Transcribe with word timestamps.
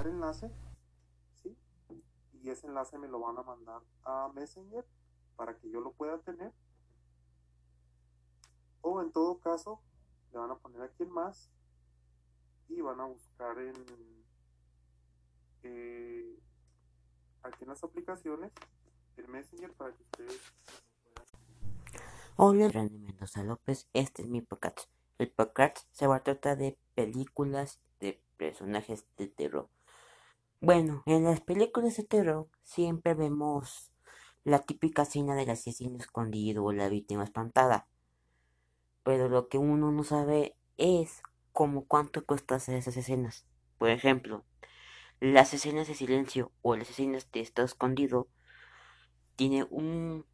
copiar 0.00 0.14
enlace, 0.14 0.50
¿sí? 1.34 1.56
Y 2.42 2.50
ese 2.50 2.66
enlace 2.66 2.98
me 2.98 3.08
lo 3.08 3.20
van 3.20 3.38
a 3.38 3.42
mandar 3.42 3.82
a 4.04 4.30
Messenger 4.34 4.84
para 5.36 5.56
que 5.58 5.70
yo 5.70 5.80
lo 5.80 5.92
pueda 5.92 6.18
tener. 6.18 6.52
O 8.82 9.02
en 9.02 9.12
todo 9.12 9.40
caso, 9.40 9.80
le 10.32 10.38
van 10.38 10.50
a 10.50 10.56
poner 10.56 10.82
aquí 10.82 11.02
en 11.02 11.10
más 11.10 11.50
y 12.68 12.80
van 12.80 13.00
a 13.00 13.04
buscar 13.04 13.58
en 13.58 13.74
eh, 15.64 16.38
aquí 17.42 17.64
en 17.64 17.68
las 17.68 17.84
aplicaciones 17.84 18.52
el 19.16 19.28
Messenger 19.28 19.72
para 19.74 19.94
que 19.94 20.02
ustedes 20.02 20.40
Hola, 22.36 22.70
Randy 22.70 22.98
Mendoza 22.98 23.42
López, 23.42 23.86
este 23.92 24.22
es 24.22 24.28
mi 24.28 24.40
podcast. 24.40 24.88
El 25.18 25.30
podcast 25.30 25.86
se 25.90 26.06
va 26.06 26.16
a 26.16 26.22
tratar 26.22 26.56
de 26.56 26.78
películas 26.94 27.80
de 27.98 28.22
personajes 28.38 29.04
de 29.18 29.26
terror. 29.26 29.68
Bueno, 30.62 31.02
en 31.06 31.24
las 31.24 31.40
películas 31.40 31.96
de 31.96 32.04
terror 32.04 32.46
siempre 32.64 33.14
vemos 33.14 33.90
la 34.44 34.58
típica 34.58 35.02
escena 35.02 35.34
del 35.34 35.48
asesino 35.48 35.96
escondido 35.96 36.64
o 36.64 36.72
la 36.72 36.90
víctima 36.90 37.24
espantada. 37.24 37.88
Pero 39.02 39.30
lo 39.30 39.48
que 39.48 39.56
uno 39.56 39.90
no 39.90 40.04
sabe 40.04 40.54
es 40.76 41.22
como 41.52 41.86
cuánto 41.86 42.26
cuesta 42.26 42.56
hacer 42.56 42.74
esas 42.74 42.98
escenas. 42.98 43.46
Por 43.78 43.88
ejemplo, 43.88 44.44
las 45.18 45.54
escenas 45.54 45.88
de 45.88 45.94
silencio 45.94 46.52
o 46.60 46.76
las 46.76 46.90
escenas 46.90 47.32
de 47.32 47.40
estado 47.40 47.64
escondido 47.64 48.28
tiene 49.36 49.64
un, 49.70 50.26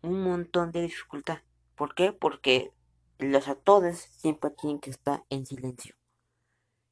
un 0.00 0.22
montón 0.22 0.72
de 0.72 0.80
dificultad. 0.80 1.40
¿Por 1.74 1.94
qué? 1.94 2.12
Porque 2.12 2.72
los 3.18 3.46
actores 3.46 3.98
siempre 3.98 4.48
tienen 4.52 4.80
que 4.80 4.88
estar 4.88 5.24
en 5.28 5.44
silencio. 5.44 5.96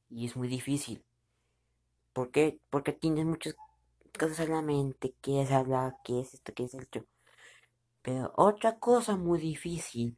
Y 0.07 0.27
es 0.27 0.35
muy 0.35 0.47
difícil. 0.47 1.03
¿Por 2.15 2.31
qué? 2.31 2.61
Porque 2.69 2.93
tienes 2.93 3.25
muchas 3.25 3.57
cosas 4.17 4.39
en 4.39 4.51
la 4.53 4.61
mente, 4.61 5.13
quieres 5.19 5.51
hablar, 5.51 5.97
qué 6.01 6.21
es 6.21 6.33
esto, 6.33 6.53
qué 6.53 6.63
es 6.63 6.73
esto. 6.73 7.05
Pero 8.01 8.31
otra 8.37 8.79
cosa 8.79 9.17
muy 9.17 9.37
difícil 9.37 10.17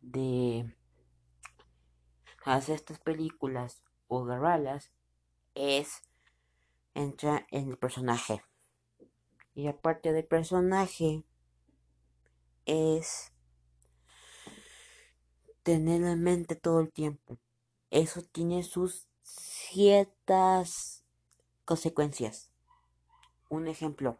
de 0.00 0.72
hacer 2.44 2.76
estas 2.76 3.00
películas 3.00 3.82
o 4.06 4.22
grabarlas 4.22 4.92
es 5.56 6.02
entrar 6.94 7.44
en 7.50 7.70
el 7.70 7.76
personaje. 7.76 8.44
Y 9.56 9.66
aparte 9.66 10.12
del 10.12 10.24
personaje 10.24 11.24
es 12.66 13.32
tener 15.64 16.04
en 16.04 16.22
mente 16.22 16.54
todo 16.54 16.78
el 16.78 16.92
tiempo. 16.92 17.36
Eso 17.90 18.22
tiene 18.22 18.62
sus 18.62 19.08
ciertas 19.22 20.91
consecuencias. 21.64 22.50
Un 23.48 23.68
ejemplo. 23.68 24.18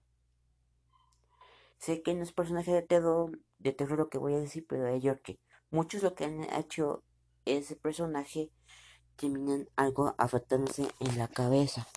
Sé 1.79 2.03
que 2.03 2.15
no 2.15 2.23
es 2.23 2.33
personaje 2.33 2.73
de 2.73 2.83
terror, 2.83 3.41
de 3.59 3.73
terror 3.73 3.98
lo 3.98 4.09
que 4.09 4.19
voy 4.19 4.35
a 4.35 4.39
decir, 4.39 4.67
pero 4.69 4.87
ello 4.87 5.21
que 5.23 5.41
muchos 5.70 6.03
lo 6.03 6.15
que 6.15 6.25
han 6.25 6.45
hecho 6.55 7.03
ese 7.45 7.77
personaje 7.77 8.51
terminan 9.17 9.69
algo 9.77 10.15
afectándose 10.19 10.89
en 11.01 11.19
la 11.19 11.29
cabeza. 11.29 11.89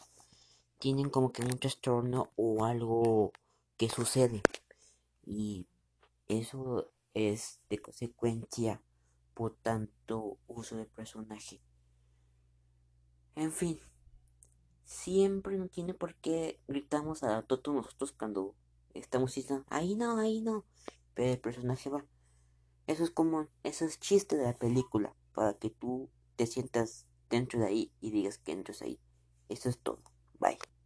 Tienen 0.79 1.09
como 1.09 1.31
que 1.31 1.43
un 1.43 1.59
trastorno 1.59 2.31
o 2.35 2.65
algo 2.65 3.31
que 3.77 3.89
sucede. 3.89 4.41
Y 5.25 5.67
eso 6.27 6.91
es 7.13 7.59
de 7.69 7.79
consecuencia 7.79 8.81
por 9.33 9.55
tanto 9.55 10.37
uso 10.47 10.77
de 10.77 10.85
personaje. 10.85 11.61
En 13.35 13.51
fin, 13.51 13.79
siempre 14.85 15.57
no 15.57 15.67
tiene 15.67 15.93
por 15.93 16.15
qué 16.15 16.59
gritamos 16.67 17.23
a 17.23 17.41
todos 17.41 17.75
nosotros 17.75 18.13
cuando 18.13 18.55
estamos 18.93 19.35
diciendo, 19.35 19.65
ahí 19.69 19.95
no, 19.95 20.17
ahí 20.17 20.41
no, 20.41 20.63
pero 21.13 21.33
el 21.33 21.39
personaje 21.39 21.89
va. 21.89 22.05
Eso 22.87 23.03
es 23.03 23.09
como, 23.09 23.47
eso 23.63 23.83
es 23.85 23.99
chiste 23.99 24.37
de 24.37 24.43
la 24.43 24.53
película, 24.53 25.15
para 25.33 25.53
que 25.55 25.69
tú 25.69 26.09
te 26.35 26.45
sientas 26.45 27.05
dentro 27.29 27.59
de 27.59 27.65
ahí 27.65 27.91
y 27.99 28.11
digas 28.11 28.37
que 28.37 28.51
entras 28.51 28.81
ahí. 28.81 28.99
Eso 29.49 29.69
es 29.69 29.79
todo. 29.79 30.01
Bye. 30.39 30.57